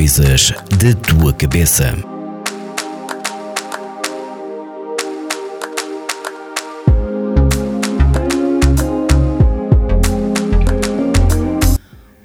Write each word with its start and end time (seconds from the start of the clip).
Coisas 0.00 0.54
da 0.80 0.94
tua 0.94 1.30
cabeça. 1.34 1.94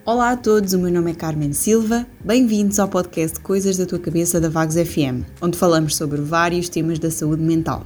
Olá 0.05 0.31
a 0.31 0.37
todos, 0.37 0.71
o 0.71 0.79
meu 0.79 0.89
nome 0.89 1.11
é 1.11 1.13
Carmen 1.15 1.51
Silva. 1.51 2.07
Bem-vindos 2.23 2.79
ao 2.79 2.87
podcast 2.87 3.41
Coisas 3.41 3.75
da 3.75 3.85
Tua 3.85 3.99
Cabeça 3.99 4.39
da 4.39 4.47
Vagos 4.47 4.75
FM, 4.75 5.25
onde 5.41 5.57
falamos 5.57 5.97
sobre 5.97 6.21
vários 6.21 6.69
temas 6.69 6.97
da 6.97 7.11
saúde 7.11 7.43
mental. 7.43 7.85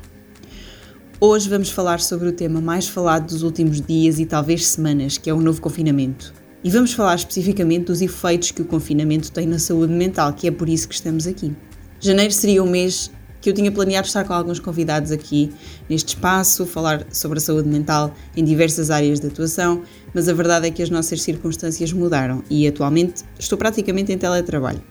Hoje 1.20 1.50
vamos 1.50 1.72
falar 1.72 2.00
sobre 2.00 2.28
o 2.30 2.32
tema 2.32 2.62
mais 2.62 2.88
falado 2.88 3.26
dos 3.26 3.42
últimos 3.42 3.82
dias 3.82 4.20
e 4.20 4.28
talvez 4.28 4.68
semanas, 4.68 5.18
que 5.18 5.32
é 5.32 5.34
o 5.34 5.42
novo 5.42 5.60
confinamento. 5.60 6.32
E 6.62 6.70
vamos 6.70 6.92
falar 6.92 7.16
especificamente 7.16 7.86
dos 7.86 8.02
efeitos 8.02 8.52
que 8.52 8.62
o 8.62 8.66
confinamento 8.66 9.32
tem 9.32 9.48
na 9.48 9.58
saúde 9.58 9.94
mental, 9.94 10.34
que 10.34 10.46
é 10.46 10.52
por 10.52 10.68
isso 10.68 10.90
que 10.90 10.94
estamos 10.94 11.26
aqui. 11.26 11.56
Janeiro 12.02 12.34
seria 12.34 12.62
um 12.62 12.70
mês 12.70 13.10
que 13.40 13.50
eu 13.50 13.54
tinha 13.54 13.72
planeado 13.72 14.06
estar 14.06 14.26
com 14.26 14.34
alguns 14.34 14.60
convidados 14.60 15.12
aqui 15.12 15.52
neste 15.90 16.10
espaço, 16.10 16.66
falar 16.66 17.08
sobre 17.12 17.38
a 17.38 17.42
saúde 17.42 17.70
mental 17.70 18.14
em 18.36 18.44
diversas 18.44 18.92
áreas 18.92 19.22
de 19.22 19.28
atuação, 19.28 19.84
mas 20.14 20.28
a 20.28 20.34
verdade 20.34 20.68
é 20.68 20.72
que 20.72 20.84
as 20.84 20.90
nossas 20.90 21.22
circunstâncias 21.22 21.94
mudaram 21.94 22.44
e 22.50 22.68
atualmente 22.68 23.24
estou 23.40 23.58
praticamente 23.58 24.12
em 24.12 24.18
teletrabalho. 24.18 24.82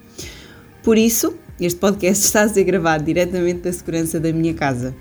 Por 0.83 0.97
isso, 0.97 1.35
este 1.61 1.79
podcast 1.79 2.25
está 2.25 2.45
a 2.45 2.49
ser 2.49 2.65
gravado 2.65 3.05
diretamente 3.05 3.61
da 3.61 3.73
segurança 3.75 4.19
da 4.19 4.33
minha 4.33 4.55
casa. 4.55 4.95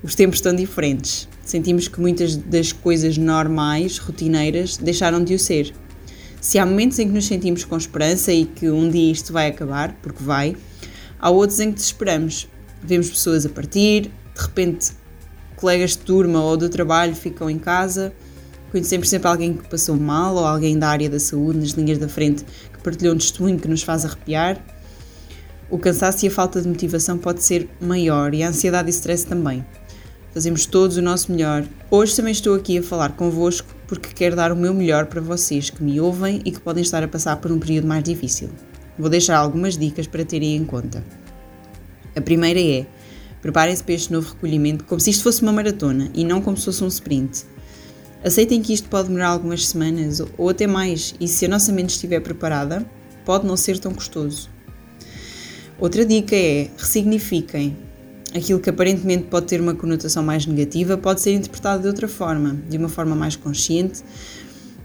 Os 0.00 0.14
tempos 0.14 0.38
estão 0.38 0.54
diferentes. 0.54 1.28
Sentimos 1.42 1.88
que 1.88 2.00
muitas 2.00 2.36
das 2.36 2.70
coisas 2.70 3.18
normais, 3.18 3.98
rotineiras, 3.98 4.76
deixaram 4.76 5.24
de 5.24 5.34
o 5.34 5.38
ser. 5.40 5.74
Se 6.40 6.58
há 6.58 6.64
momentos 6.64 6.98
em 6.98 7.08
que 7.08 7.14
nos 7.14 7.26
sentimos 7.26 7.64
com 7.64 7.76
esperança 7.76 8.32
e 8.32 8.44
que 8.44 8.70
um 8.70 8.88
dia 8.88 9.10
isto 9.10 9.32
vai 9.32 9.48
acabar, 9.48 9.96
porque 10.02 10.22
vai, 10.22 10.56
há 11.18 11.30
outros 11.30 11.58
em 11.60 11.70
que 11.70 11.76
desesperamos. 11.76 12.48
Vemos 12.82 13.10
pessoas 13.10 13.44
a 13.44 13.48
partir, 13.48 14.10
de 14.34 14.40
repente 14.40 14.92
colegas 15.56 15.90
de 15.90 15.98
turma 15.98 16.40
ou 16.40 16.56
do 16.56 16.68
trabalho 16.68 17.16
ficam 17.16 17.50
em 17.50 17.58
casa, 17.58 18.12
conhecemos 18.70 19.08
sempre 19.08 19.26
alguém 19.26 19.54
que 19.54 19.68
passou 19.68 19.96
mal 19.96 20.36
ou 20.36 20.44
alguém 20.44 20.78
da 20.78 20.88
área 20.88 21.10
da 21.10 21.18
saúde 21.18 21.58
nas 21.58 21.70
linhas 21.70 21.98
da 21.98 22.08
frente 22.08 22.44
que 22.72 22.78
partilhou 22.80 23.14
um 23.14 23.18
testemunho 23.18 23.58
que 23.58 23.66
nos 23.66 23.82
faz 23.82 24.04
arrepiar. 24.04 24.64
O 25.68 25.76
cansaço 25.76 26.24
e 26.24 26.28
a 26.28 26.30
falta 26.30 26.62
de 26.62 26.68
motivação 26.68 27.18
pode 27.18 27.42
ser 27.42 27.68
maior 27.80 28.32
e 28.32 28.42
a 28.42 28.48
ansiedade 28.48 28.88
e 28.88 28.90
stress 28.90 29.26
também. 29.26 29.66
Fazemos 30.32 30.64
todos 30.64 30.96
o 30.96 31.02
nosso 31.02 31.32
melhor. 31.32 31.66
Hoje 31.90 32.14
também 32.14 32.32
estou 32.32 32.54
aqui 32.54 32.78
a 32.78 32.82
falar 32.82 33.12
convosco 33.16 33.74
porque 33.88 34.10
quero 34.14 34.36
dar 34.36 34.52
o 34.52 34.56
meu 34.56 34.74
melhor 34.74 35.06
para 35.06 35.20
vocês 35.20 35.70
que 35.70 35.82
me 35.82 35.98
ouvem 35.98 36.42
e 36.44 36.52
que 36.52 36.60
podem 36.60 36.82
estar 36.82 37.02
a 37.02 37.08
passar 37.08 37.38
por 37.38 37.50
um 37.50 37.58
período 37.58 37.88
mais 37.88 38.04
difícil. 38.04 38.50
Vou 38.98 39.08
deixar 39.08 39.38
algumas 39.38 39.78
dicas 39.78 40.06
para 40.06 40.24
terem 40.24 40.54
em 40.54 40.64
conta. 40.64 41.02
A 42.14 42.20
primeira 42.20 42.60
é: 42.60 42.86
preparem-se 43.40 43.82
para 43.82 43.94
este 43.94 44.12
novo 44.12 44.34
recolhimento 44.34 44.84
como 44.84 45.00
se 45.00 45.10
isto 45.10 45.22
fosse 45.22 45.42
uma 45.42 45.52
maratona 45.52 46.10
e 46.14 46.22
não 46.22 46.42
como 46.42 46.56
se 46.56 46.66
fosse 46.66 46.84
um 46.84 46.88
sprint. 46.88 47.44
Aceitem 48.22 48.60
que 48.60 48.74
isto 48.74 48.88
pode 48.90 49.08
demorar 49.08 49.28
algumas 49.28 49.66
semanas 49.66 50.20
ou 50.36 50.50
até 50.50 50.66
mais, 50.66 51.14
e 51.18 51.26
se 51.26 51.46
a 51.46 51.48
nossa 51.48 51.72
mente 51.72 51.90
estiver 51.90 52.20
preparada, 52.20 52.84
pode 53.24 53.46
não 53.46 53.56
ser 53.56 53.78
tão 53.78 53.94
custoso. 53.94 54.50
Outra 55.78 56.04
dica 56.04 56.36
é: 56.36 56.68
ressignifiquem 56.76 57.74
aquilo 58.34 58.60
que 58.60 58.70
aparentemente 58.70 59.24
pode 59.24 59.46
ter 59.46 59.60
uma 59.60 59.74
conotação 59.74 60.22
mais 60.22 60.46
negativa 60.46 60.96
pode 60.96 61.20
ser 61.20 61.32
interpretado 61.32 61.82
de 61.82 61.88
outra 61.88 62.08
forma, 62.08 62.56
de 62.68 62.76
uma 62.76 62.88
forma 62.88 63.14
mais 63.14 63.36
consciente. 63.36 64.02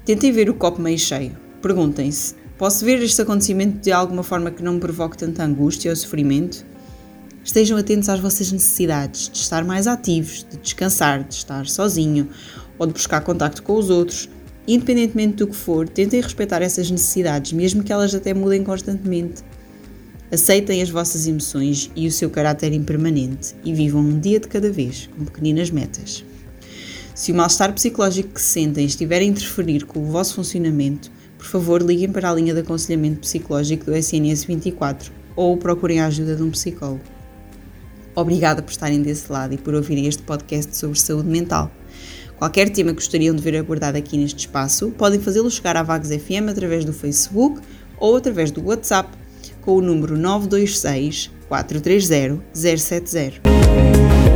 Tentem 0.05 0.31
ver 0.31 0.49
o 0.49 0.53
copo 0.53 0.81
meio 0.81 0.99
cheio. 0.99 1.37
Perguntem-se: 1.61 2.35
posso 2.57 2.83
ver 2.85 3.01
este 3.01 3.21
acontecimento 3.21 3.79
de 3.79 3.91
alguma 3.91 4.23
forma 4.23 4.51
que 4.51 4.63
não 4.63 4.73
me 4.73 4.79
provoque 4.79 5.17
tanta 5.17 5.43
angústia 5.43 5.91
ou 5.91 5.95
sofrimento? 5.95 6.65
Estejam 7.43 7.77
atentos 7.77 8.07
às 8.07 8.21
vossas 8.21 8.51
necessidades 8.51 9.29
de 9.29 9.37
estar 9.37 9.65
mais 9.65 9.85
ativos, 9.85 10.45
de 10.49 10.57
descansar, 10.57 11.23
de 11.23 11.33
estar 11.33 11.65
sozinho 11.67 12.29
ou 12.79 12.87
de 12.87 12.93
buscar 12.93 13.19
contacto 13.21 13.61
com 13.61 13.73
os 13.73 13.89
outros. 13.89 14.29
Independentemente 14.65 15.35
do 15.35 15.47
que 15.47 15.55
for, 15.55 15.89
tentem 15.89 16.21
respeitar 16.21 16.61
essas 16.61 16.89
necessidades, 16.89 17.51
mesmo 17.51 17.83
que 17.83 17.91
elas 17.91 18.15
até 18.15 18.33
mudem 18.33 18.63
constantemente. 18.63 19.43
Aceitem 20.33 20.81
as 20.81 20.89
vossas 20.89 21.27
emoções 21.27 21.91
e 21.95 22.07
o 22.07 22.11
seu 22.11 22.27
caráter 22.27 22.73
impermanente 22.73 23.53
e 23.63 23.71
vivam 23.71 24.01
um 24.01 24.19
dia 24.19 24.39
de 24.39 24.47
cada 24.47 24.71
vez, 24.71 25.07
com 25.15 25.25
pequeninas 25.25 25.69
metas. 25.69 26.25
Se 27.13 27.31
o 27.31 27.35
mal-estar 27.35 27.71
psicológico 27.71 28.33
que 28.33 28.41
sentem 28.41 28.83
estiver 28.83 29.21
a 29.21 29.23
interferir 29.23 29.85
com 29.85 29.99
o 29.99 30.05
vosso 30.05 30.33
funcionamento, 30.33 31.11
por 31.37 31.45
favor 31.45 31.83
liguem 31.83 32.11
para 32.11 32.31
a 32.31 32.33
linha 32.33 32.51
de 32.51 32.61
aconselhamento 32.61 33.19
psicológico 33.19 33.85
do 33.85 33.95
SNS 33.95 34.45
24 34.45 35.13
ou 35.35 35.55
procurem 35.55 35.99
a 35.99 36.07
ajuda 36.07 36.35
de 36.35 36.41
um 36.41 36.49
psicólogo. 36.49 37.03
Obrigada 38.15 38.63
por 38.63 38.71
estarem 38.71 39.03
desse 39.03 39.31
lado 39.31 39.53
e 39.53 39.57
por 39.59 39.75
ouvirem 39.75 40.07
este 40.07 40.23
podcast 40.23 40.75
sobre 40.75 40.99
saúde 40.99 41.29
mental. 41.29 41.71
Qualquer 42.39 42.71
tema 42.71 42.89
que 42.89 42.95
gostariam 42.95 43.35
de 43.35 43.41
ver 43.43 43.55
abordado 43.55 43.99
aqui 43.99 44.17
neste 44.17 44.39
espaço, 44.39 44.89
podem 44.97 45.19
fazê-lo 45.19 45.51
chegar 45.51 45.77
à 45.77 45.83
Vagos 45.83 46.09
FM 46.09 46.49
através 46.49 46.83
do 46.83 46.91
Facebook 46.91 47.61
ou 47.99 48.15
através 48.15 48.49
do 48.49 48.65
WhatsApp 48.65 49.22
com 49.63 49.75
o 49.75 49.81
número 49.81 50.17
926 50.17 51.31
430 51.47 52.39
070. 52.53 54.32